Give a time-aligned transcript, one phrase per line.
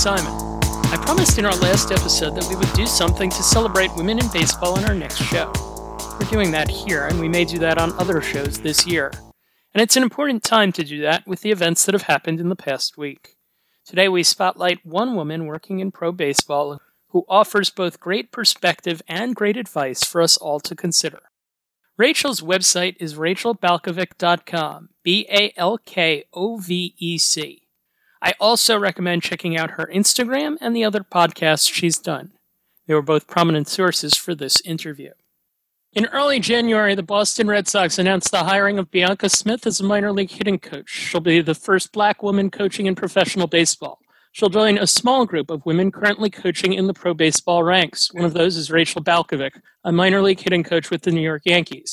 [0.00, 0.32] Simon.
[0.90, 4.26] I promised in our last episode that we would do something to celebrate women in
[4.32, 5.52] baseball in our next show.
[6.18, 9.12] We're doing that here, and we may do that on other shows this year.
[9.74, 12.48] And it's an important time to do that with the events that have happened in
[12.48, 13.36] the past week.
[13.84, 19.36] Today we spotlight one woman working in pro baseball who offers both great perspective and
[19.36, 21.20] great advice for us all to consider.
[21.98, 27.66] Rachel's website is rachelbalkovec.com, B A L K O V E C.
[28.22, 32.32] I also recommend checking out her Instagram and the other podcasts she's done.
[32.86, 35.12] They were both prominent sources for this interview.
[35.92, 39.84] In early January, the Boston Red Sox announced the hiring of Bianca Smith as a
[39.84, 40.88] minor league hitting coach.
[40.88, 43.98] She'll be the first black woman coaching in professional baseball.
[44.32, 48.12] She'll join a small group of women currently coaching in the pro baseball ranks.
[48.14, 51.42] One of those is Rachel Balkovec, a minor league hitting coach with the New York
[51.44, 51.90] Yankees.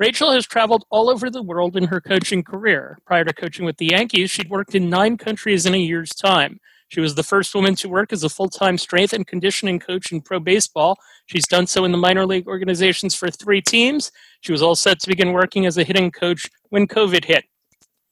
[0.00, 2.98] Rachel has traveled all over the world in her coaching career.
[3.04, 6.58] Prior to coaching with the Yankees, she'd worked in nine countries in a year's time.
[6.88, 10.10] She was the first woman to work as a full time strength and conditioning coach
[10.10, 10.98] in pro baseball.
[11.26, 14.10] She's done so in the minor league organizations for three teams.
[14.40, 17.44] She was all set to begin working as a hitting coach when COVID hit.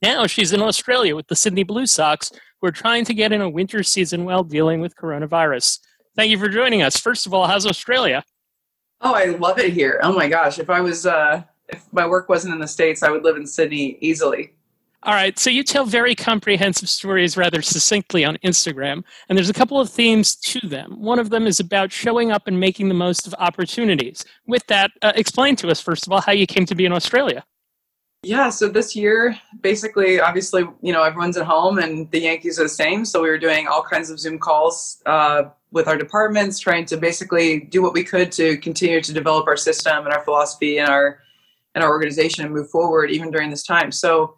[0.03, 2.31] Now she's in Australia with the Sydney Blue Sox,
[2.61, 5.79] who are trying to get in a winter season while dealing with coronavirus.
[6.15, 7.01] Thank you for joining us.
[7.01, 8.25] First of all, how's Australia?
[9.01, 10.01] Oh, I love it here.
[10.03, 13.11] Oh my gosh, if I was uh if my work wasn't in the states, I
[13.11, 14.53] would live in Sydney easily.
[15.05, 19.55] All right, so you tell very comprehensive stories rather succinctly on Instagram, and there's a
[19.55, 21.01] couple of themes to them.
[21.01, 24.25] One of them is about showing up and making the most of opportunities.
[24.49, 26.93] With that, uh, explain to us, first of all, how you came to be in
[26.93, 27.45] Australia.
[28.25, 32.65] Yeah, so this year, basically, obviously, you know, everyone's at home and the Yankees are
[32.65, 33.05] the same.
[33.05, 36.97] So we were doing all kinds of Zoom calls uh, with our departments, trying to
[36.97, 40.89] basically do what we could to continue to develop our system and our philosophy and
[40.89, 41.21] our
[41.75, 43.93] and our organization and move forward even during this time.
[43.93, 44.35] So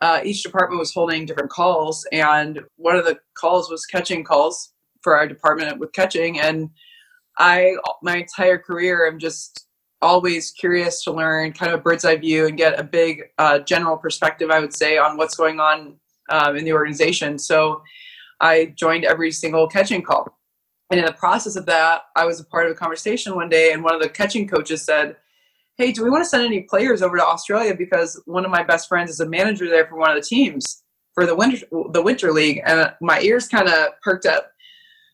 [0.00, 4.72] uh, each department was holding different calls, and one of the calls was catching calls
[5.02, 6.40] for our department with catching.
[6.40, 6.70] And
[7.38, 9.66] I, my entire career, I'm just
[10.00, 13.60] always curious to learn kind of a bird's eye view and get a big uh,
[13.60, 15.96] general perspective, I would say, on what's going on
[16.30, 17.38] um, in the organization.
[17.38, 17.82] So
[18.40, 20.36] I joined every single catching call.
[20.90, 23.72] And in the process of that, I was a part of a conversation one day,
[23.72, 25.16] and one of the catching coaches said,
[25.78, 27.74] Hey, do we want to send any players over to Australia?
[27.74, 30.82] Because one of my best friends is a manager there for one of the teams
[31.14, 34.50] for the winter the winter league, and my ears kind of perked up.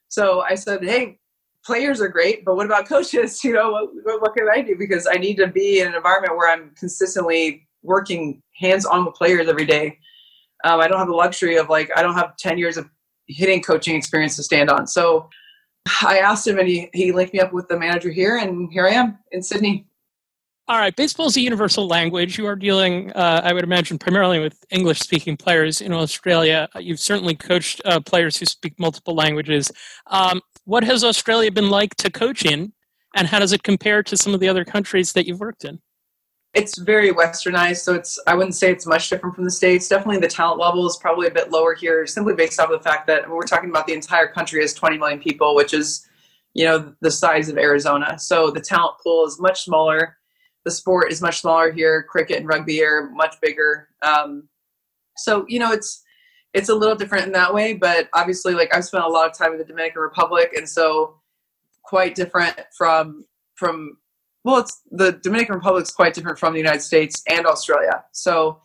[0.09, 1.19] So I said, "Hey,
[1.65, 3.41] players are great, but what about coaches?
[3.45, 4.75] You know, what, what can I do?
[4.77, 9.15] Because I need to be in an environment where I'm consistently working hands on with
[9.15, 9.99] players every day.
[10.65, 12.89] Um, I don't have the luxury of like, I don't have 10 years of
[13.29, 14.87] hitting coaching experience to stand on.
[14.87, 15.29] So
[16.03, 18.87] I asked him and he, he linked me up with the manager here, and here
[18.87, 19.87] I am in Sydney.
[20.71, 22.37] All right, baseball is a universal language.
[22.37, 26.69] You are dealing, uh, I would imagine, primarily with English speaking players in Australia.
[26.79, 29.73] You've certainly coached uh, players who speak multiple languages.
[30.09, 32.75] Um, what has Australia been like to coach in,
[33.17, 35.81] and how does it compare to some of the other countries that you've worked in?
[36.53, 39.89] It's very westernized, so it's I wouldn't say it's much different from the states.
[39.89, 42.85] Definitely, the talent level is probably a bit lower here, simply based off of the
[42.85, 46.07] fact that we're talking about the entire country has 20 million people, which is
[46.53, 48.19] you know the size of Arizona.
[48.19, 50.19] So the talent pool is much smaller.
[50.69, 52.03] The sport is much smaller here.
[52.03, 53.89] Cricket and rugby are much bigger.
[54.03, 54.51] Um,
[55.17, 56.05] so you know it's
[56.53, 59.35] it's a little different in that way, but obviously, like I've spent a lot of
[59.35, 61.21] time in the Dominican Republic, and so
[61.85, 63.25] quite different from
[63.55, 63.97] from
[64.45, 68.05] well, it's the Dominican Republic is quite different from the United States and Australia.
[68.13, 68.61] So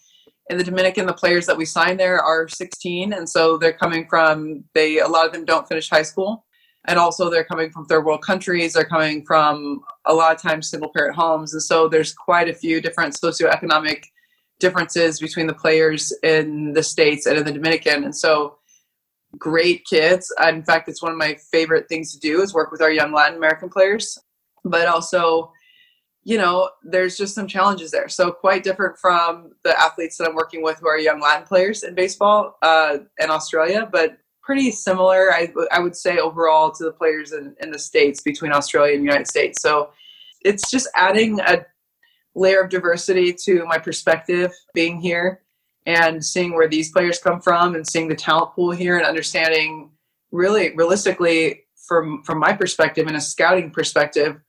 [0.49, 4.07] in the Dominican, the players that we sign there are 16, and so they're coming
[4.09, 6.43] from they a lot of them don't finish high school,
[6.85, 8.73] and also they're coming from third world countries.
[8.73, 12.53] They're coming from a lot of times single parent homes, and so there's quite a
[12.53, 14.03] few different socioeconomic
[14.59, 18.57] differences between the players in the states and in the Dominican, and so
[19.37, 20.31] great kids.
[20.47, 23.11] In fact, it's one of my favorite things to do is work with our young
[23.11, 24.17] Latin American players,
[24.63, 25.51] but also,
[26.23, 28.07] you know, there's just some challenges there.
[28.07, 31.83] So quite different from the athletes that I'm working with who are young Latin players
[31.83, 36.91] in baseball uh, in Australia, but pretty similar, I, I would say overall to the
[36.91, 39.61] players in, in the States between Australia and United States.
[39.61, 39.91] So
[40.41, 41.65] it's just adding a
[42.35, 45.41] layer of diversity to my perspective being here
[45.85, 49.91] and seeing where these players come from and seeing the talent pool here and understanding
[50.31, 54.39] really realistically from from my perspective and a scouting perspective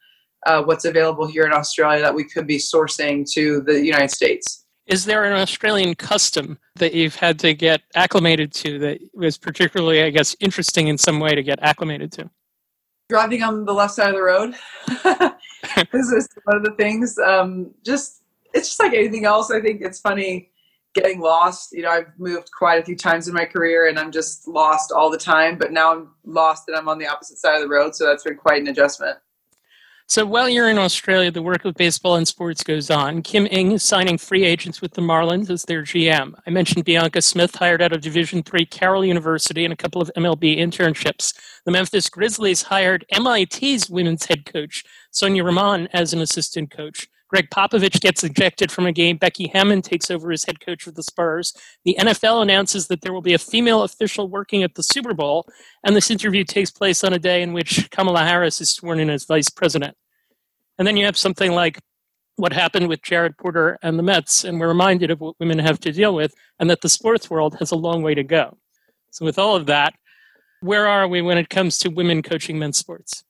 [0.46, 4.63] uh, what's available here in australia that we could be sourcing to the united states
[4.86, 10.02] is there an australian custom that you've had to get acclimated to that was particularly
[10.02, 12.28] i guess interesting in some way to get acclimated to
[13.08, 14.54] driving on the left side of the road
[15.92, 18.22] this is one of the things um, just
[18.52, 20.50] it's just like anything else i think it's funny
[20.94, 21.72] getting lost.
[21.72, 24.92] You know, I've moved quite a few times in my career and I'm just lost
[24.92, 27.69] all the time, but now I'm lost and I'm on the opposite side of the
[27.69, 27.94] road.
[27.94, 29.19] So that's been quite an adjustment.
[30.06, 33.23] So while you're in Australia, the work of baseball and sports goes on.
[33.23, 36.35] Kim Ng is signing free agents with the Marlins as their GM.
[36.47, 40.11] I mentioned Bianca Smith hired out of Division Three Carroll University and a couple of
[40.15, 41.33] MLB internships.
[41.65, 47.09] The Memphis Grizzlies hired MIT's women's head coach Sonia Raman as an assistant coach.
[47.29, 49.17] Gregg Popovich gets ejected from a game.
[49.17, 51.55] Becky Hammon takes over as head coach of the Spurs.
[51.85, 55.49] The NFL announces that there will be a female official working at the Super Bowl,
[55.82, 59.11] and this interview takes place on a day in which Kamala Harris is sworn in
[59.11, 59.97] as vice president.
[60.79, 61.81] And then you have something like
[62.37, 65.79] what happened with Jared Porter and the Mets, and we're reminded of what women have
[65.81, 68.59] to deal with, and that the sports world has a long way to go.
[69.11, 69.94] So, with all of that,
[70.61, 73.25] where are we when it comes to women coaching men's sports?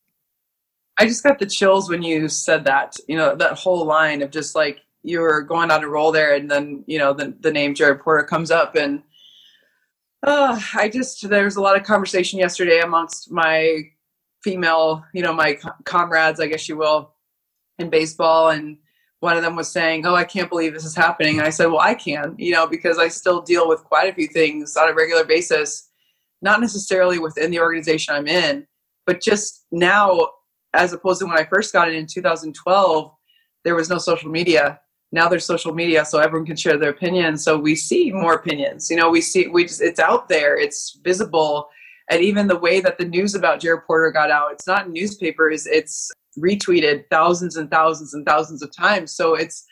[0.99, 2.97] I just got the chills when you said that.
[3.09, 6.35] You know, that whole line of just like you were going on a roll there,
[6.35, 9.03] and then you know the the name Jared Porter comes up, and
[10.23, 13.83] uh, I just there was a lot of conversation yesterday amongst my
[14.43, 17.15] female, you know, my comrades, I guess you will,
[17.79, 18.79] in baseball, and
[19.21, 21.67] one of them was saying, "Oh, I can't believe this is happening," and I said,
[21.67, 24.89] "Well, I can, you know, because I still deal with quite a few things on
[24.89, 25.91] a regular basis,
[26.43, 28.67] not necessarily within the organization I'm in."
[29.07, 30.29] But just now
[30.75, 33.13] as opposed to when I first got it in 2012,
[33.65, 34.81] there was no social media.
[35.13, 37.45] Now there's social media, so everyone can share their opinions.
[37.45, 38.91] So we see more opinions.
[38.91, 41.69] You know, we see we just it's out there, it's visible,
[42.11, 44.93] and even the way that the news about Jared Porter got out, it's not in
[44.93, 49.15] newspapers, it's retweeted thousands and thousands and thousands of times.
[49.15, 49.65] So it's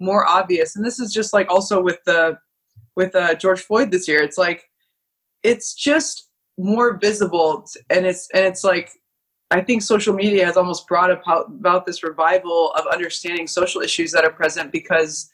[0.00, 0.76] more obvious.
[0.76, 2.38] And this is just like also with the
[2.96, 4.22] with uh, George Floyd this year.
[4.22, 4.64] It's like
[5.42, 8.90] it's just more visible, and it's and it's like
[9.50, 14.24] I think social media has almost brought about, this revival of understanding social issues that
[14.24, 15.30] are present because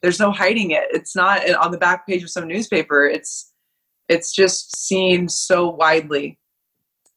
[0.00, 0.84] there's no hiding it.
[0.90, 3.06] It's not on the back page of some newspaper.
[3.06, 3.52] It's
[4.08, 6.38] it's just seen so widely.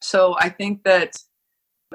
[0.01, 1.15] So I think that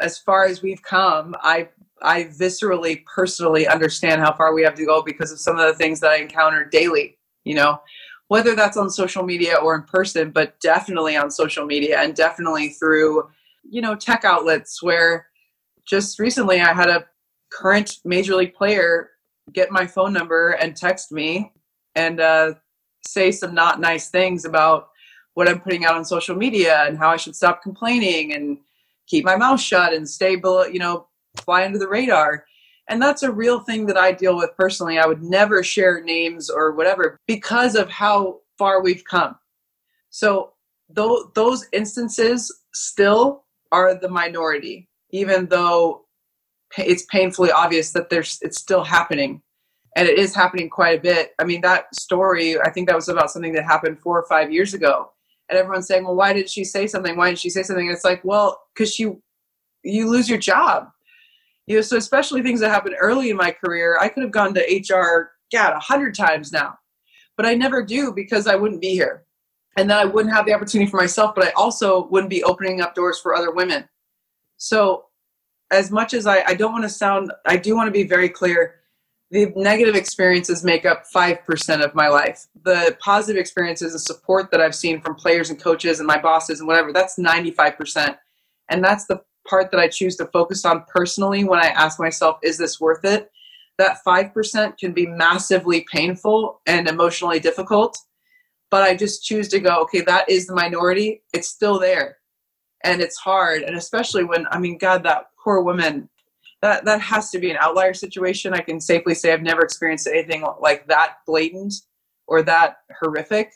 [0.00, 1.69] as far as we've come, I
[2.00, 5.75] I viscerally, personally understand how far we have to go because of some of the
[5.75, 7.19] things that I encounter daily.
[7.45, 7.81] You know,
[8.29, 12.71] whether that's on social media or in person, but definitely on social media and definitely
[12.71, 13.29] through
[13.70, 15.26] you know tech outlets where
[15.87, 17.06] just recently I had a
[17.50, 19.11] current major league player
[19.53, 21.53] get my phone number and text me
[21.94, 22.55] and uh,
[23.06, 24.88] say some not nice things about
[25.35, 28.59] what I'm putting out on social media and how I should stop complaining and
[29.06, 31.06] keep my mouth shut and stay below, you know,
[31.38, 32.44] fly under the radar.
[32.91, 34.99] And that's a real thing that I deal with personally.
[34.99, 39.37] I would never share names or whatever because of how far we've come.
[40.11, 40.55] So
[40.91, 46.06] those instances still are the minority, even though
[46.76, 49.43] it's painfully obvious that there's it's still happening.
[49.97, 51.32] And it is happening quite a bit.
[51.38, 54.53] I mean that story i think that was about something that happened four or five
[54.53, 55.12] years ago.
[55.49, 57.17] And everyone's saying well why did she say something?
[57.17, 57.87] Why did she say something?
[57.87, 59.23] And it's like well because you
[59.82, 60.88] you lose your job.
[61.67, 64.55] You know so especially things that happened early in my career i could have gone
[64.55, 66.75] to hr god a hundred times now.
[67.37, 69.25] But i never do because i wouldn't be here
[69.78, 72.80] and then I wouldn't have the opportunity for myself, but I also wouldn't be opening
[72.80, 73.88] up doors for other women.
[74.56, 75.04] So,
[75.70, 78.28] as much as I, I don't want to sound, I do want to be very
[78.28, 78.80] clear.
[79.30, 82.47] The negative experiences make up 5% of my life.
[82.64, 86.58] The positive experiences and support that I've seen from players and coaches and my bosses
[86.58, 88.16] and whatever, that's 95%.
[88.70, 92.38] And that's the part that I choose to focus on personally when I ask myself,
[92.42, 93.30] is this worth it?
[93.76, 97.97] That 5% can be massively painful and emotionally difficult
[98.70, 101.22] but I just choose to go, okay, that is the minority.
[101.32, 102.18] It's still there.
[102.84, 103.62] And it's hard.
[103.62, 106.08] And especially when, I mean, God, that poor woman,
[106.62, 108.54] that, that has to be an outlier situation.
[108.54, 111.75] I can safely say I've never experienced anything like that blatant
[112.26, 113.52] or that horrific,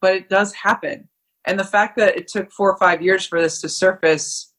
[0.00, 1.08] but it does happen.
[1.46, 4.52] And the fact that it took four or five years for this to surface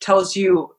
[0.00, 0.74] tells you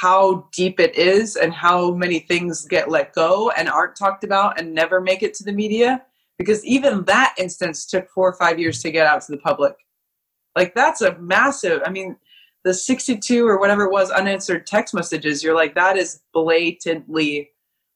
[0.00, 4.58] how deep it is and how many things get let go and aren't talked about
[4.58, 6.02] and never make it to the media
[6.38, 9.74] because even that instance took four or five years to get out to the public.
[10.56, 11.82] Like that's a massive.
[11.84, 12.16] I mean,
[12.64, 15.42] the 62 or whatever it was unanswered text messages.
[15.42, 17.50] You're like that is blatantly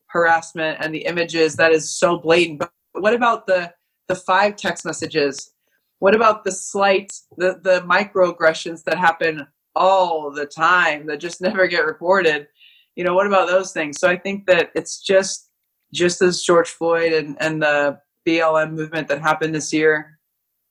[0.07, 2.61] harassment, and the images that is so blatant.
[2.61, 3.73] But what about the
[4.09, 5.53] the five text messages?
[6.01, 11.67] What about the slight, the the microaggressions that happen all the time that just never
[11.67, 12.49] get reported?
[12.95, 13.99] You know, what about those things?
[13.99, 15.51] So I think that it's just
[15.95, 20.19] just as George Floyd and and the BLM movement that happened this year.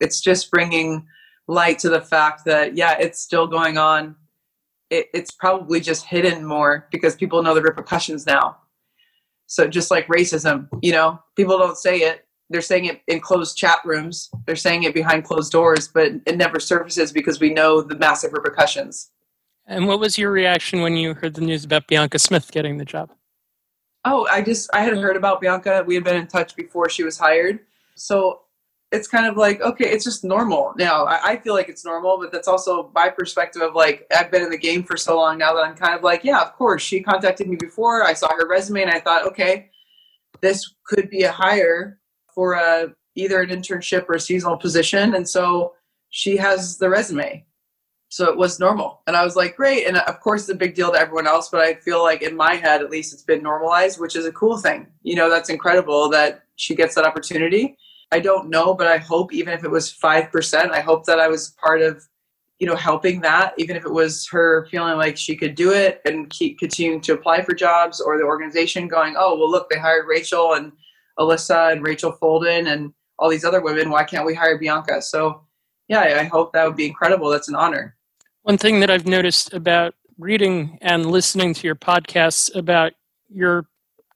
[0.00, 1.06] It's just bringing
[1.48, 4.14] light to the fact that, yeah, it's still going on.
[4.90, 8.58] It, it's probably just hidden more because people know the repercussions now.
[9.46, 13.56] So just like racism, you know, people don't say it, they're saying it in closed
[13.56, 17.82] chat rooms, they're saying it behind closed doors, but it never surfaces because we know
[17.82, 19.10] the massive repercussions.
[19.66, 22.86] And what was your reaction when you heard the news about Bianca Smith getting the
[22.86, 23.10] job?
[24.04, 25.84] Oh, I just I had heard about Bianca.
[25.86, 27.60] We had been in touch before she was hired.
[27.94, 28.42] So
[28.90, 30.72] it's kind of like, okay, it's just normal.
[30.78, 34.30] Now, I, I feel like it's normal, but that's also my perspective of like, I've
[34.30, 36.54] been in the game for so long now that I'm kind of like, yeah, of
[36.54, 36.82] course.
[36.82, 38.02] She contacted me before.
[38.04, 39.70] I saw her resume and I thought, okay,
[40.40, 41.98] this could be a hire
[42.34, 45.14] for a either an internship or a seasonal position.
[45.14, 45.74] And so
[46.10, 47.44] she has the resume.
[48.10, 49.02] So it was normal.
[49.06, 49.86] And I was like, great.
[49.86, 52.34] And of course, it's a big deal to everyone else, but I feel like in
[52.34, 54.86] my head, at least, it's been normalized, which is a cool thing.
[55.02, 57.76] You know, that's incredible that she gets that opportunity.
[58.10, 61.28] I don't know, but I hope even if it was 5%, I hope that I
[61.28, 62.02] was part of,
[62.58, 66.00] you know, helping that, even if it was her feeling like she could do it
[66.06, 69.78] and keep continuing to apply for jobs or the organization going, oh, well, look, they
[69.78, 70.72] hired Rachel and
[71.18, 73.90] Alyssa and Rachel Folden and all these other women.
[73.90, 75.02] Why can't we hire Bianca?
[75.02, 75.42] So,
[75.88, 77.28] yeah, I hope that would be incredible.
[77.28, 77.94] That's an honor.
[78.48, 82.94] One thing that I've noticed about reading and listening to your podcasts about
[83.28, 83.66] your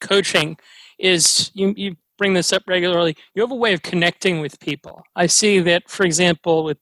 [0.00, 0.56] coaching
[0.98, 3.14] is you, you bring this up regularly.
[3.34, 5.02] You have a way of connecting with people.
[5.14, 6.78] I see that, for example, with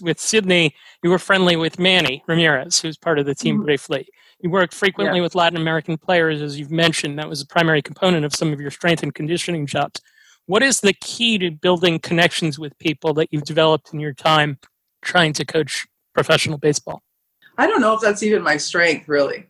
[0.00, 3.66] with Sydney, you were friendly with Manny Ramirez, who's part of the team mm-hmm.
[3.66, 4.08] briefly.
[4.40, 5.24] You worked frequently yeah.
[5.24, 7.18] with Latin American players, as you've mentioned.
[7.18, 10.00] That was a primary component of some of your strength and conditioning jobs.
[10.46, 14.58] What is the key to building connections with people that you've developed in your time
[15.02, 17.02] trying to coach professional baseball?
[17.58, 19.46] I don't know if that's even my strength, really.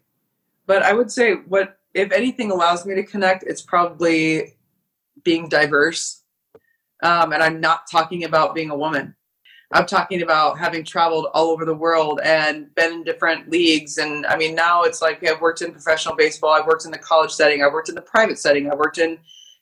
[0.67, 4.55] But I would say what, if anything, allows me to connect, it's probably
[5.23, 6.23] being diverse.
[7.03, 9.15] Um, and I'm not talking about being a woman.
[9.73, 13.99] I'm talking about having traveled all over the world and been in different leagues.
[13.99, 16.99] And I mean, now it's like I've worked in professional baseball, I've worked in the
[16.99, 19.19] college setting, I've worked in the private setting, I've worked in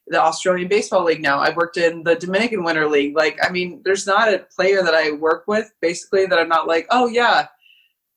[0.09, 1.41] the Australian Baseball League now.
[1.41, 3.17] I've worked in the Dominican Winter League.
[3.17, 6.67] Like, I mean, there's not a player that I work with basically that I'm not
[6.67, 7.47] like, oh, yeah,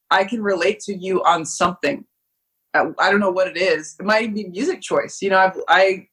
[0.09, 2.05] I can relate to you on something.
[2.73, 3.95] Uh, I don't know what it is.
[3.99, 5.21] It might be music choice.
[5.21, 6.07] You know, I've, I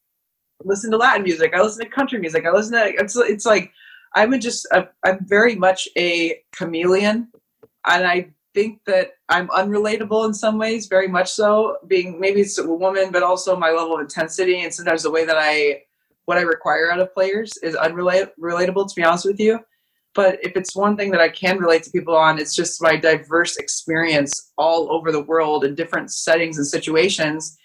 [0.63, 1.53] listen to Latin music.
[1.53, 2.45] I listen to country music.
[2.45, 3.71] I listen to, it's, it's like,
[4.15, 7.29] I'm just, a, I'm very much a chameleon.
[7.85, 11.77] And I think that I'm unrelatable in some ways, very much so.
[11.87, 15.25] Being maybe it's a woman, but also my level of intensity and sometimes the way
[15.25, 15.83] that I
[16.25, 18.87] what I require out of players is unrelatable.
[18.87, 19.59] To be honest with you,
[20.13, 22.95] but if it's one thing that I can relate to people on, it's just my
[22.95, 27.57] diverse experience all over the world in different settings and situations.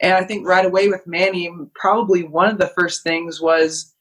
[0.00, 3.94] And I think right away with Manny, probably one of the first things was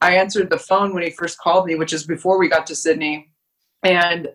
[0.00, 2.76] I answered the phone when he first called me, which is before we got to
[2.76, 3.30] Sydney.
[3.82, 4.28] And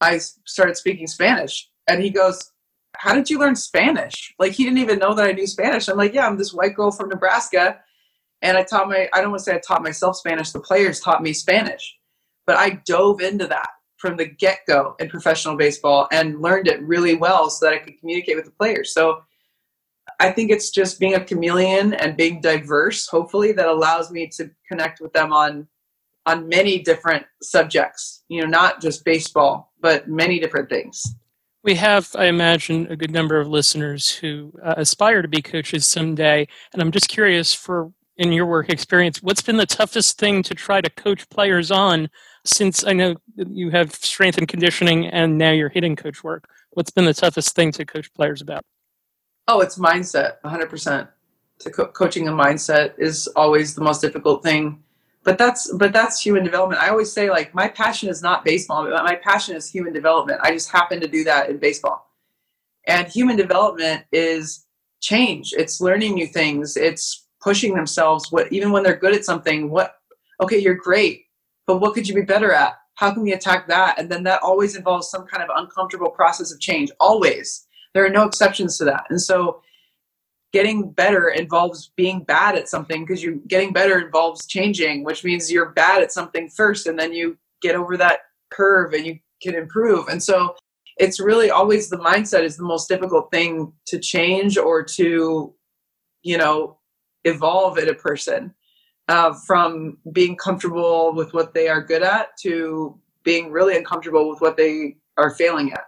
[0.00, 1.70] I started speaking Spanish.
[1.88, 2.52] And he goes,
[2.96, 4.34] How did you learn Spanish?
[4.38, 5.88] Like, he didn't even know that I knew Spanish.
[5.88, 7.80] I'm like, Yeah, I'm this white girl from Nebraska.
[8.42, 11.00] And I taught my, I don't want to say I taught myself Spanish, the players
[11.00, 11.96] taught me Spanish.
[12.46, 16.82] But I dove into that from the get go in professional baseball and learned it
[16.82, 18.92] really well so that I could communicate with the players.
[18.92, 19.22] So
[20.20, 24.50] I think it's just being a chameleon and being diverse, hopefully, that allows me to
[24.68, 25.66] connect with them on
[26.26, 31.02] on many different subjects, you know, not just baseball, but many different things.
[31.62, 35.86] We have, I imagine, a good number of listeners who uh, aspire to be coaches
[35.86, 36.46] someday.
[36.72, 40.54] And I'm just curious for, in your work experience, what's been the toughest thing to
[40.54, 42.10] try to coach players on
[42.44, 46.44] since I know you have strength and conditioning and now you're hitting coach work?
[46.72, 48.64] What's been the toughest thing to coach players about?
[49.48, 51.08] Oh, it's mindset, 100%.
[51.60, 54.83] To co- coaching a mindset is always the most difficult thing
[55.24, 56.82] but that's but that's human development.
[56.82, 60.40] I always say like my passion is not baseball but my passion is human development.
[60.42, 62.10] I just happen to do that in baseball.
[62.86, 64.66] And human development is
[65.00, 65.54] change.
[65.56, 66.76] It's learning new things.
[66.76, 68.30] It's pushing themselves.
[68.30, 69.96] What even when they're good at something what
[70.40, 71.24] okay you're great
[71.66, 72.74] but what could you be better at?
[72.96, 73.98] How can we attack that?
[73.98, 77.66] And then that always involves some kind of uncomfortable process of change always.
[77.94, 79.04] There are no exceptions to that.
[79.10, 79.62] And so
[80.54, 85.50] getting better involves being bad at something because you getting better involves changing which means
[85.50, 88.20] you're bad at something first and then you get over that
[88.50, 90.08] curve and you can improve.
[90.08, 90.54] And so
[90.98, 95.52] it's really always the mindset is the most difficult thing to change or to
[96.22, 96.78] you know
[97.24, 98.54] evolve in a person
[99.08, 104.40] uh, from being comfortable with what they are good at to being really uncomfortable with
[104.40, 105.84] what they are failing at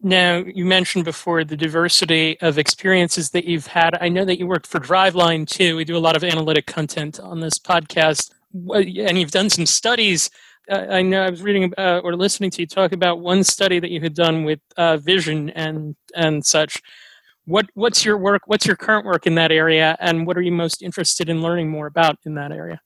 [0.00, 3.98] now, you mentioned before the diversity of experiences that you've had.
[4.00, 5.76] I know that you worked for Driveline too.
[5.76, 10.30] We do a lot of analytic content on this podcast, and you've done some studies.
[10.70, 13.80] Uh, I know I was reading uh, or listening to you talk about one study
[13.80, 16.80] that you had done with uh, vision and and such.
[17.46, 18.42] What what's your work?
[18.46, 21.70] What's your current work in that area, and what are you most interested in learning
[21.70, 22.80] more about in that area?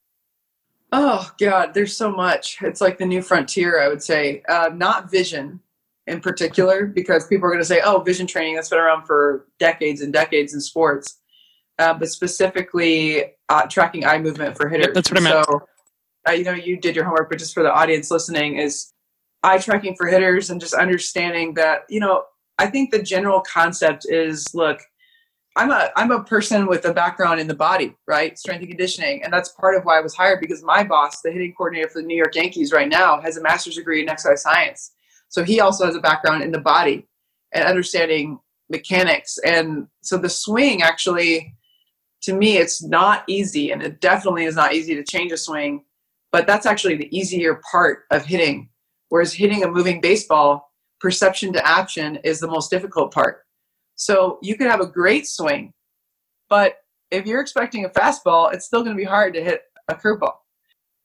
[0.92, 2.56] Oh God, there's so much.
[2.62, 4.42] It's like the new frontier, I would say.
[4.48, 5.60] Uh, not vision
[6.06, 9.46] in particular, because people are going to say, "Oh, vision training that's been around for
[9.58, 11.20] decades and decades in sports,"
[11.78, 14.94] uh, but specifically uh, tracking eye movement for hitters.
[14.94, 15.46] That's what I meant.
[15.46, 15.62] So,
[16.28, 18.92] uh, you know, you did your homework, but just for the audience listening, is
[19.42, 22.24] eye tracking for hitters and just understanding that you know.
[22.58, 24.82] I think the general concept is look
[25.56, 28.38] I'm a I'm a person with a background in the body, right?
[28.38, 31.30] Strength and conditioning, and that's part of why I was hired because my boss, the
[31.30, 34.42] hitting coordinator for the New York Yankees right now, has a master's degree in exercise
[34.42, 34.92] science.
[35.32, 37.08] So he also has a background in the body
[37.52, 38.38] and understanding
[38.70, 39.38] mechanics.
[39.44, 41.54] And so the swing actually,
[42.22, 45.84] to me, it's not easy, and it definitely is not easy to change a swing.
[46.30, 48.70] But that's actually the easier part of hitting.
[49.08, 50.70] Whereas hitting a moving baseball,
[51.00, 53.42] perception to action is the most difficult part
[54.02, 55.72] so you could have a great swing,
[56.48, 56.78] but
[57.10, 60.34] if you're expecting a fastball, it's still going to be hard to hit a curveball.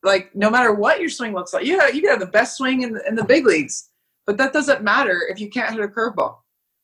[0.03, 2.57] Like no matter what your swing looks like, you have, you can have the best
[2.57, 3.89] swing in the, in the big leagues,
[4.27, 6.35] but that doesn't matter if you can't hit a curveball.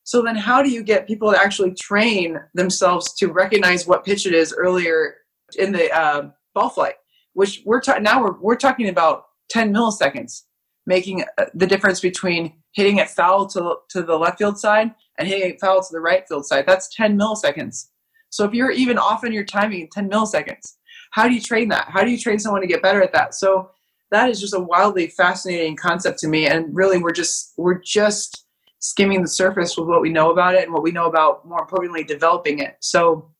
[0.05, 4.25] So then, how do you get people to actually train themselves to recognize what pitch
[4.25, 5.15] it is earlier
[5.57, 6.95] in the uh, ball flight?
[7.33, 10.43] Which we're ta- now we're we're talking about 10 milliseconds,
[10.85, 15.27] making uh, the difference between hitting it foul to to the left field side and
[15.27, 16.65] hitting it foul to the right field side.
[16.65, 17.87] That's 10 milliseconds.
[18.29, 20.73] So if you're even off in your timing 10 milliseconds,
[21.11, 21.87] how do you train that?
[21.89, 23.35] How do you train someone to get better at that?
[23.35, 23.69] So
[24.13, 26.47] that is just a wildly fascinating concept to me.
[26.47, 28.45] And really we're just we're just
[28.79, 31.61] skimming the surface with what we know about it and what we know about more
[31.61, 32.77] importantly developing it.
[32.79, 33.31] So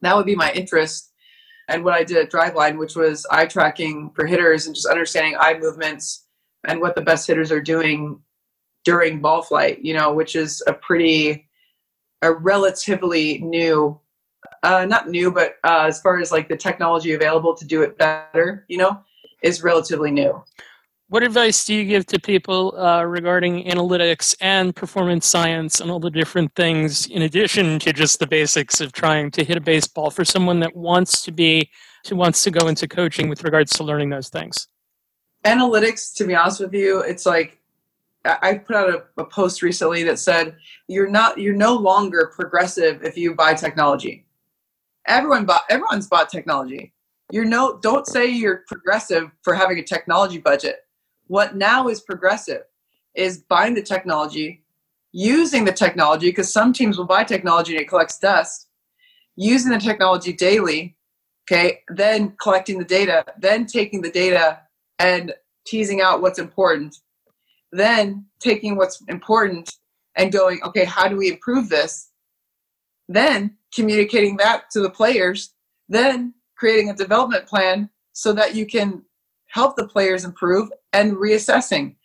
[0.00, 1.12] that would be my interest
[1.68, 5.36] and what I did at Driveline, which was eye tracking for hitters and just understanding
[5.38, 6.26] eye movements
[6.66, 8.20] and what the best hitters are doing
[8.84, 11.48] during ball flight, you know, which is a pretty,
[12.22, 14.00] a relatively new,
[14.62, 17.96] uh, not new, but uh, as far as like the technology available to do it
[17.96, 19.00] better, you know,
[19.42, 20.42] is relatively new.
[21.08, 25.98] What advice do you give to people uh, regarding analytics and performance science and all
[25.98, 30.12] the different things, in addition to just the basics of trying to hit a baseball,
[30.12, 31.68] for someone that wants to be,
[32.08, 34.68] who wants to go into coaching with regards to learning those things?
[35.44, 37.60] Analytics, to be honest with you, it's like
[38.24, 40.56] I put out a, a, post recently that said
[40.88, 44.26] you're not you're no longer progressive if you buy technology.
[45.06, 46.92] Everyone bought everyone's bought technology.
[47.32, 50.76] You're no don't say you're progressive for having a technology budget.
[51.26, 52.62] What now is progressive
[53.14, 54.64] is buying the technology,
[55.12, 58.68] using the technology because some teams will buy technology and it collects dust,
[59.36, 60.96] using the technology daily,
[61.50, 64.60] okay, then collecting the data, then taking the data
[64.98, 65.32] and
[65.66, 66.96] teasing out what's important
[67.72, 69.72] then taking what's important
[70.16, 72.10] and going, okay, how do we improve this?
[73.08, 75.54] Then communicating that to the players,
[75.88, 79.02] then creating a development plan so that you can
[79.48, 81.96] help the players improve and reassessing.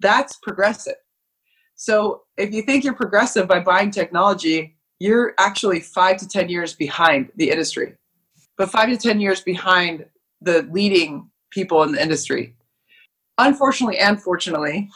[0.00, 0.94] That's progressive.
[1.74, 6.72] So if you think you're progressive by buying technology, you're actually five to 10 years
[6.72, 7.94] behind the industry,
[8.56, 10.06] but five to 10 years behind
[10.40, 12.54] the leading people in the industry.
[13.38, 14.88] Unfortunately and fortunately,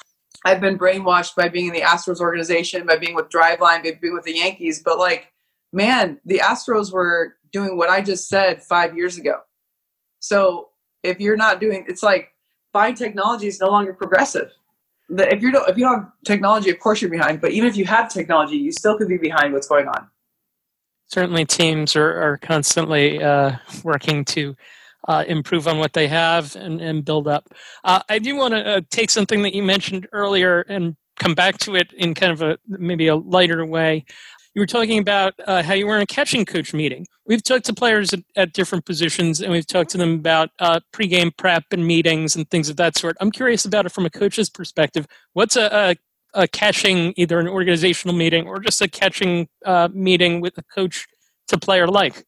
[0.45, 4.15] I've been brainwashed by being in the Astros organization, by being with Driveline, by being
[4.15, 4.81] with the Yankees.
[4.85, 5.33] But like,
[5.73, 9.41] man, the Astros were doing what I just said five years ago.
[10.21, 10.71] So
[11.03, 12.33] if you're not doing, it's like
[12.73, 14.51] buying technology is no longer progressive.
[15.11, 17.41] If you don't, if you don't have technology, of course you're behind.
[17.41, 20.09] But even if you have technology, you still could be behind what's going on.
[21.07, 24.55] Certainly, teams are, are constantly uh, working to
[25.07, 27.49] uh, improve on what they have and, and build up.
[27.85, 31.59] Uh, I do want to uh, take something that you mentioned earlier and come back
[31.59, 34.05] to it in kind of a maybe a lighter way.
[34.59, 37.07] You were talking about uh, how you were in a catching coach meeting.
[37.25, 40.81] We've talked to players at, at different positions, and we've talked to them about uh,
[40.93, 43.17] pregame prep and meetings and things of that sort.
[43.21, 45.07] I'm curious about it from a coach's perspective.
[45.35, 45.97] What's a, a
[46.43, 51.07] a catching either an organizational meeting or just a catching uh, meeting with a coach
[51.47, 52.25] to player like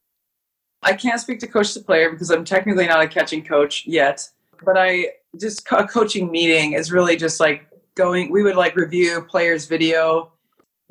[0.84, 4.28] I can't speak to coach to player because I'm technically not a catching coach yet.
[4.64, 7.66] But I just a coaching meeting is really just like
[7.96, 8.30] going.
[8.30, 10.30] We would like review players' video,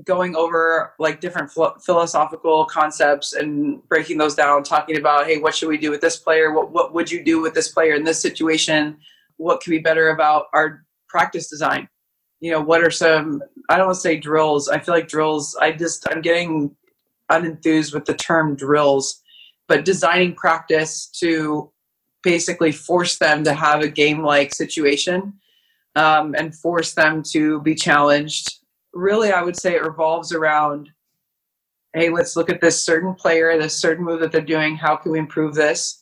[0.03, 4.63] going over like different philosophical concepts and breaking those down.
[4.63, 6.51] Talking about hey, what should we do with this player?
[6.53, 8.97] What what would you do with this player in this situation?
[9.38, 11.88] What could be better about our practice design?
[12.39, 13.41] You know, what are some?
[13.69, 14.69] I don't want to say drills.
[14.69, 15.55] I feel like drills.
[15.62, 16.75] I just I'm getting
[17.31, 19.21] unenthused with the term drills
[19.69, 21.71] but designing practice to
[22.23, 25.31] basically force them to have a game like situation
[25.95, 28.59] um, and force them to be challenged.
[28.93, 30.89] Really, I would say it revolves around
[31.95, 34.75] hey, let's look at this certain player, this certain move that they're doing.
[34.75, 35.99] How can we improve this?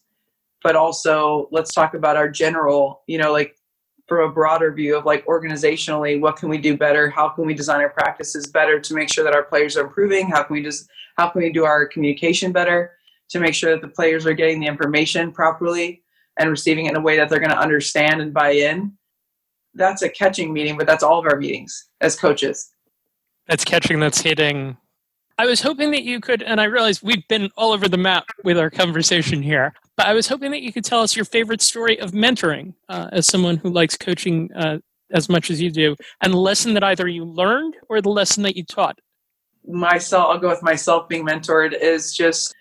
[0.64, 3.56] but also let's talk about our general, you know, like
[4.08, 7.10] from a broader view of like organizationally, what can we do better?
[7.10, 10.30] How can we design our practices better to make sure that our players are improving?
[10.30, 12.92] How can we just how can we do our communication better
[13.30, 16.04] to make sure that the players are getting the information properly
[16.38, 18.94] and receiving it in a way that they're going to understand and buy in?
[19.74, 22.74] That's a catching meeting, but that's all of our meetings as coaches.
[23.48, 24.78] That's catching, that's hitting.
[25.40, 28.26] I was hoping that you could, and I realize we've been all over the map
[28.44, 29.74] with our conversation here.
[29.96, 33.10] But I was hoping that you could tell us your favorite story of mentoring uh,
[33.12, 34.80] as someone who likes coaching uh,
[35.12, 38.44] as much as you do, and the lesson that either you learned or the lesson
[38.44, 39.00] that you taught.
[39.66, 42.54] Myself, I'll go with myself being mentored is just,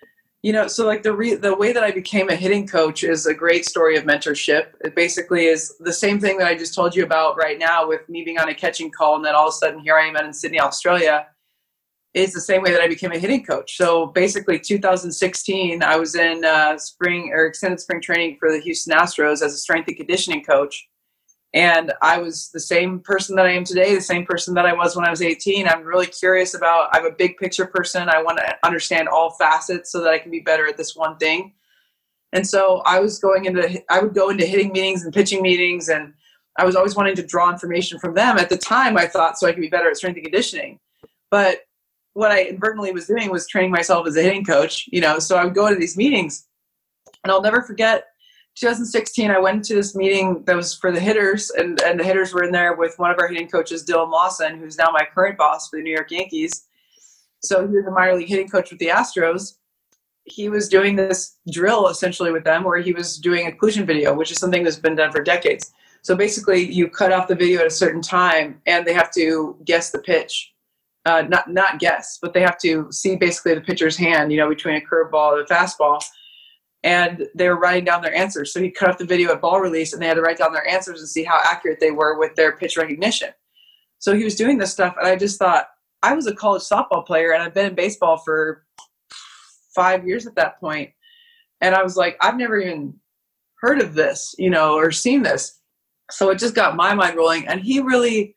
[0.46, 3.26] you know, so like the re- the way that I became a hitting coach is
[3.26, 4.74] a great story of mentorship.
[4.80, 8.08] It basically is the same thing that I just told you about right now with
[8.08, 10.14] me being on a catching call, and then all of a sudden here I am
[10.14, 11.26] in Sydney, Australia
[12.14, 13.76] is the same way that I became a hitting coach.
[13.76, 18.96] So basically, 2016, I was in uh, spring or extended spring training for the Houston
[18.96, 20.88] Astros as a strength and conditioning coach.
[21.56, 24.74] And I was the same person that I am today, the same person that I
[24.74, 25.66] was when I was 18.
[25.66, 28.10] I'm really curious about, I'm a big picture person.
[28.10, 31.16] I want to understand all facets so that I can be better at this one
[31.16, 31.54] thing.
[32.34, 35.88] And so I was going into, I would go into hitting meetings and pitching meetings,
[35.88, 36.12] and
[36.58, 38.36] I was always wanting to draw information from them.
[38.36, 40.78] At the time, I thought so I could be better at strength and conditioning.
[41.30, 41.60] But
[42.12, 45.18] what I inadvertently was doing was training myself as a hitting coach, you know.
[45.18, 46.46] So I would go to these meetings,
[47.24, 48.08] and I'll never forget
[48.56, 49.30] 2016.
[49.30, 52.42] I went to this meeting that was for the hitters, and, and the hitters were
[52.42, 55.68] in there with one of our hitting coaches, Dillon Lawson, who's now my current boss
[55.68, 56.66] for the New York Yankees.
[57.42, 59.56] So he was a minor league hitting coach with the Astros.
[60.24, 64.32] He was doing this drill essentially with them where he was doing occlusion video, which
[64.32, 65.72] is something that's been done for decades.
[66.02, 69.56] So basically, you cut off the video at a certain time, and they have to
[69.64, 70.52] guess the pitch
[71.06, 74.48] uh, not not guess, but they have to see basically the pitcher's hand, you know,
[74.48, 76.02] between a curveball and a fastball.
[76.86, 78.52] And they were writing down their answers.
[78.52, 80.52] So he cut off the video at ball release, and they had to write down
[80.52, 83.30] their answers and see how accurate they were with their pitch recognition.
[83.98, 85.66] So he was doing this stuff, and I just thought
[86.02, 88.64] I was a college softball player, and I've been in baseball for
[89.74, 90.90] five years at that point.
[91.60, 92.94] and I was like, I've never even
[93.60, 95.60] heard of this, you know, or seen this.
[96.10, 98.36] So it just got my mind rolling, and he really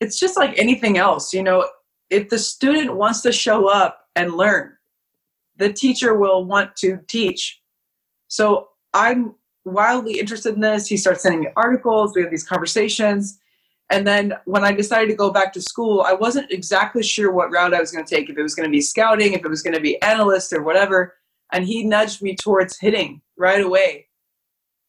[0.00, 1.68] it's just like anything else you know
[2.10, 4.72] if the student wants to show up and learn
[5.58, 7.60] the teacher will want to teach.
[8.28, 10.86] So i'm wildly interested in this.
[10.86, 12.14] He starts sending me articles.
[12.14, 13.38] We have these conversations.
[13.90, 17.50] And then when i decided to go back to school i wasn't exactly sure what
[17.50, 19.48] route i was going to take if it was going to be scouting if it
[19.48, 21.14] was going to be analyst or whatever.
[21.52, 24.08] And he nudged me towards hitting right away.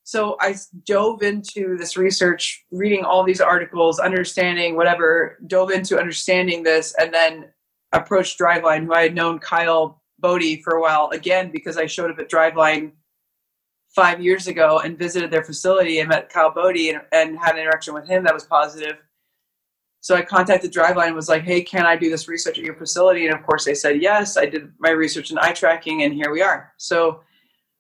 [0.09, 0.55] So I
[0.87, 7.13] dove into this research, reading all these articles, understanding whatever, dove into understanding this, and
[7.13, 7.45] then
[7.91, 12.11] approached Driveline, who I had known Kyle Boddy for a while, again, because I showed
[12.11, 12.91] up at Driveline
[13.95, 17.61] five years ago and visited their facility and met Kyle Boddy and, and had an
[17.61, 18.97] interaction with him that was positive.
[20.01, 22.75] So I contacted Driveline and was like, hey, can I do this research at your
[22.75, 23.25] facility?
[23.25, 24.37] And of course they said yes.
[24.37, 26.71] I did my research in eye tracking and here we are.
[26.77, 27.21] So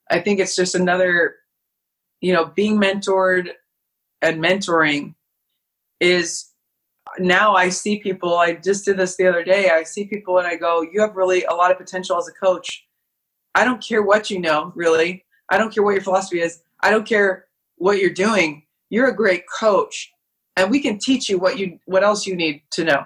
[0.09, 1.35] I think it's just another
[2.21, 3.49] you know, being mentored
[4.21, 5.15] and mentoring
[5.99, 6.49] is
[7.19, 8.37] now I see people.
[8.37, 9.69] I just did this the other day.
[9.69, 12.33] I see people and I go, You have really a lot of potential as a
[12.33, 12.85] coach.
[13.55, 15.25] I don't care what you know, really.
[15.49, 16.61] I don't care what your philosophy is.
[16.81, 17.45] I don't care
[17.77, 18.63] what you're doing.
[18.89, 20.11] You're a great coach.
[20.57, 23.05] And we can teach you what you what else you need to know.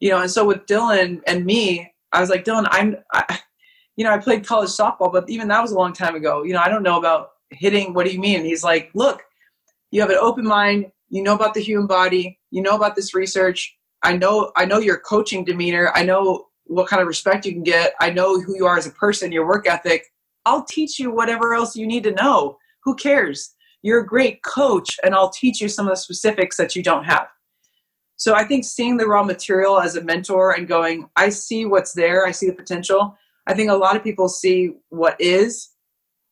[0.00, 3.40] You know, and so with Dillon and me, I was like, Dillon, I'm I,
[3.96, 6.42] you know, I played college softball, but even that was a long time ago.
[6.42, 9.22] You know, I don't know about hitting what do you mean he's like look
[9.90, 13.14] you have an open mind you know about the human body you know about this
[13.14, 13.76] research.
[14.02, 15.92] I know i know your coaching demeanor.
[15.94, 17.94] I know what kind of respect you can get.
[18.00, 20.06] I know who you are as a person your work ethic.
[20.46, 22.56] I'll teach you whatever else you need to know.
[22.84, 23.54] Who cares?
[23.82, 27.04] You're a great coach and i'll teach you some of the specifics that you don't
[27.04, 27.28] have.
[28.16, 31.92] So i think seeing the raw material as a mentor and going i see what's
[31.92, 32.26] there.
[32.26, 33.16] I see the potential.
[33.46, 35.70] I think a lot of people see what is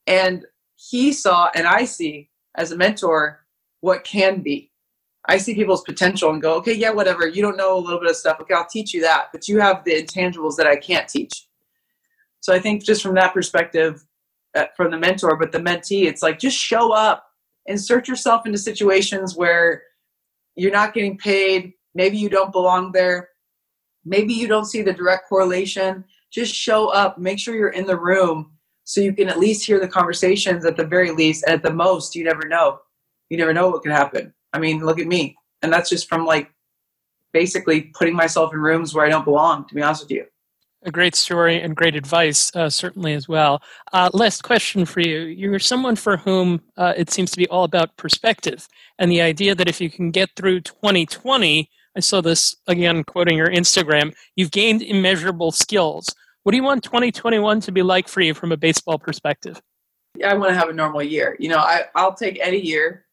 [0.06, 0.44] and
[0.76, 3.44] he saw and I see as a mentor
[3.80, 4.69] what can be.
[5.28, 7.28] I see people's potential and go, okay, yeah, whatever.
[7.28, 8.40] You don't know a little bit of stuff.
[8.40, 9.26] Okay, I'll teach you that.
[9.32, 11.46] But you have the intangibles that I can't teach.
[12.40, 14.04] So I think just from that perspective,
[14.54, 17.26] uh, from the mentor, but the mentee, it's like just show up,
[17.66, 19.82] insert yourself into situations where
[20.56, 21.74] you're not getting paid.
[21.94, 23.28] Maybe you don't belong there.
[24.04, 26.04] Maybe you don't see the direct correlation.
[26.32, 28.52] Just show up, make sure you're in the room
[28.90, 31.72] so you can at least hear the conversations at the very least and at the
[31.72, 32.80] most you never know
[33.28, 36.24] you never know what could happen i mean look at me and that's just from
[36.24, 36.50] like
[37.32, 40.24] basically putting myself in rooms where i don't belong to be honest with you
[40.82, 43.60] A great story and great advice, uh, certainly as well.
[43.92, 45.18] Uh, last question for you.
[45.40, 48.66] You're someone for whom uh, it seems to be all about perspective
[49.00, 53.36] and the idea that if you can get through 2020, I saw this again quoting
[53.36, 56.14] your Instagram, you've gained immeasurable skills.
[56.42, 59.60] What do you want 2021 to be like for you from a baseball perspective?
[60.16, 61.36] Yeah, I want to have a normal year.
[61.38, 63.06] You know, I, I'll take any year.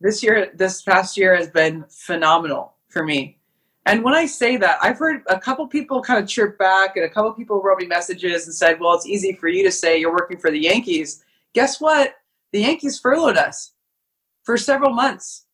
[0.00, 3.38] This year, this past year has been phenomenal for me.
[3.86, 7.04] And when I say that, I've heard a couple people kind of chirp back, and
[7.04, 9.98] a couple people wrote me messages and said, "Well, it's easy for you to say
[9.98, 12.16] you're working for the Yankees." Guess what?
[12.52, 13.72] The Yankees furloughed us
[14.42, 15.46] for several months.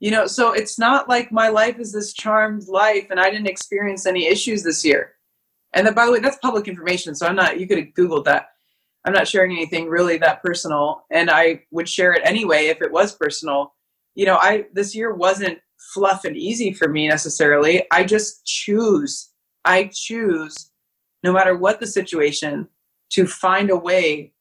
[0.00, 3.46] You know, so it's not like my life is this charmed life, and I didn't
[3.46, 5.14] experience any issues this year.
[5.72, 7.60] And by the way, that's public information, so I'm not.
[7.60, 8.51] You could have googled that.
[9.04, 12.92] I'm not sharing anything really that personal, and I would share it anyway if it
[12.92, 13.74] was personal.
[14.14, 15.58] You know, I this year wasn't
[15.92, 17.84] fluff and easy for me necessarily.
[17.90, 19.30] I just choose.
[19.64, 20.70] I choose,
[21.22, 22.68] no matter what the situation,
[23.10, 24.32] to find a way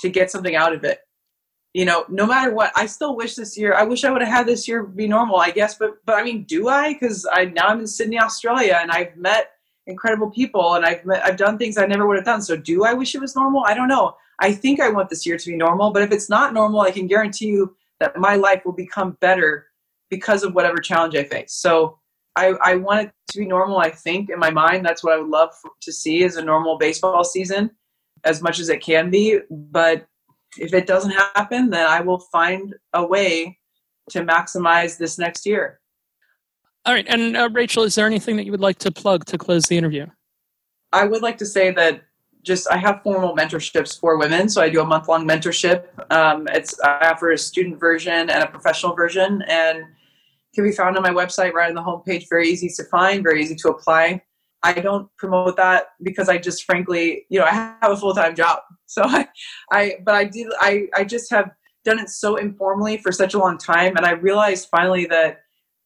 [0.00, 1.00] to get something out of it.
[1.74, 3.72] You know, no matter what, I still wish this year.
[3.72, 5.76] I wish I would have had this year be normal, I guess.
[5.76, 6.92] But but I mean, do I?
[6.92, 9.52] Because I now I'm in Sydney, Australia, and I've met
[9.86, 12.42] incredible people and I've I've done things I never would have done.
[12.42, 13.64] So do I wish it was normal?
[13.66, 14.16] I don't know.
[14.38, 16.90] I think I want this year to be normal, but if it's not normal, I
[16.90, 19.66] can guarantee you that my life will become better
[20.10, 21.54] because of whatever challenge I face.
[21.54, 21.98] So
[22.36, 23.78] I, I want it to be normal.
[23.78, 26.44] I think in my mind, that's what I would love for, to see is a
[26.44, 27.70] normal baseball season
[28.24, 29.40] as much as it can be.
[29.50, 30.06] But
[30.58, 33.58] if it doesn't happen, then I will find a way
[34.10, 35.80] to maximize this next year.
[36.84, 37.06] All right.
[37.08, 39.76] And uh, Rachel, is there anything that you would like to plug to close the
[39.76, 40.06] interview?
[40.92, 42.02] I would like to say that
[42.42, 44.48] just I have formal mentorships for women.
[44.48, 45.86] So I do a month long mentorship.
[46.12, 49.84] Um, it's I offer a student version and a professional version, and
[50.54, 52.28] can be found on my website right on the homepage.
[52.28, 54.22] Very easy to find, very easy to apply.
[54.64, 58.34] I don't promote that because I just frankly, you know, I have a full time
[58.34, 58.60] job.
[58.86, 59.28] So I,
[59.70, 61.50] I, but I did, I, I just have
[61.84, 65.41] done it so informally for such a long time, and I realized finally that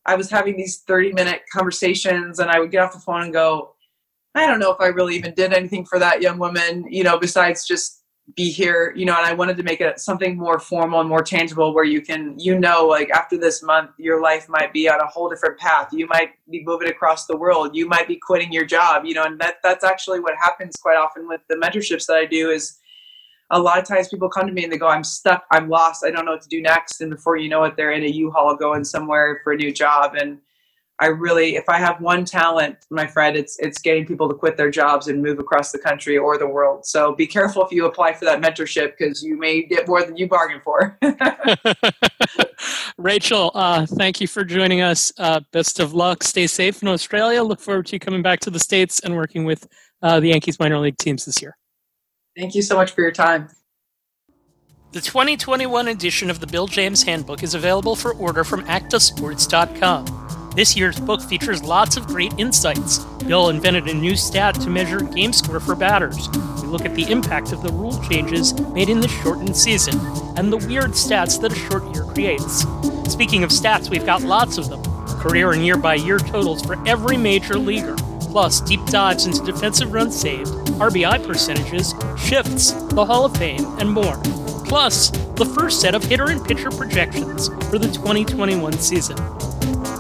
[0.06, 3.32] I was having these 30 minute conversations and I would get off the phone and
[3.32, 3.74] go,
[4.34, 7.18] I don't know if I really even did anything for that young woman, you know,
[7.18, 8.02] besides just
[8.34, 11.22] be here, you know, and I wanted to make it something more formal and more
[11.22, 15.00] tangible where you can, you know, like after this month, your life might be on
[15.00, 15.88] a whole different path.
[15.92, 17.76] You might be moving across the world.
[17.76, 20.96] You might be quitting your job, you know, and that that's actually what happens quite
[20.96, 22.78] often with the mentorships that I do is
[23.50, 26.04] a lot of times people come to me and they go, I'm stuck, I'm lost,
[26.04, 27.00] I don't know what to do next.
[27.00, 30.14] And before you know it, they're in a U-Haul going somewhere for a new job.
[30.14, 30.38] And
[30.98, 34.56] I really, if I have one talent, my friend, it's it's getting people to quit
[34.56, 36.86] their jobs and move across the country or the world.
[36.86, 40.16] So be careful if you apply for that mentorship because you may get more than
[40.16, 40.98] you bargained for.
[42.98, 45.12] Rachel, uh, thank you for joining us.
[45.18, 46.22] Uh, best of luck.
[46.22, 47.42] Stay safe in Australia.
[47.42, 49.68] Look forward to you coming back to the states and working with
[50.02, 51.58] uh, the Yankees minor league teams this year.
[52.36, 53.48] Thank you so much for your time.
[54.92, 60.52] The 2021 edition of the Bill James Handbook is available for order from actasports.com.
[60.54, 63.04] This year's book features lots of great insights.
[63.26, 66.30] Bill invented a new stat to measure game score for batters.
[66.62, 69.98] We look at the impact of the rule changes made in this shortened season
[70.36, 72.64] and the weird stats that a short year creates.
[73.12, 74.82] Speaking of stats, we've got lots of them
[75.20, 79.92] career and year by year totals for every major leaguer, plus deep dives into defensive
[79.92, 84.16] runs saved, RBI percentages, shifts, the Hall of Fame, and more.
[84.66, 89.16] Plus, the first set of hitter and pitcher projections for the 2021 season.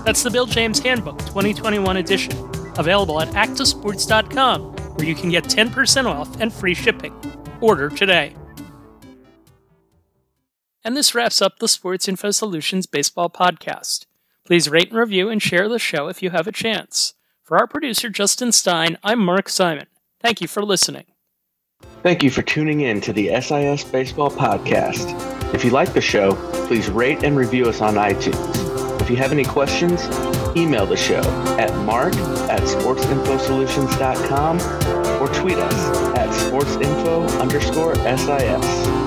[0.04, 2.32] That's the Bill James Handbook 2021 edition,
[2.78, 7.14] available at actasports.com, where you can get 10% off and free shipping.
[7.60, 8.34] Order today.
[10.84, 14.06] And this wraps up the Sports Info Solutions Baseball Podcast.
[14.44, 17.14] Please rate and review and share the show if you have a chance.
[17.42, 19.86] For our producer, Justin Stein, I'm Mark Simon.
[20.26, 21.04] Thank you for listening.
[22.02, 25.14] Thank you for tuning in to the SIS Baseball Podcast.
[25.54, 26.34] If you like the show,
[26.66, 29.00] please rate and review us on iTunes.
[29.00, 30.04] If you have any questions,
[30.56, 31.20] email the show
[31.60, 32.16] at mark
[32.50, 34.56] at sportsinfosolutions.com
[35.22, 39.05] or tweet us at sportsinfo underscore SIS.